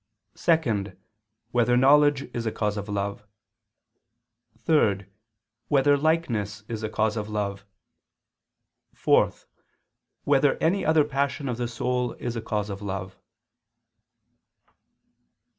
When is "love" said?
2.89-3.23, 7.29-7.67, 12.81-13.15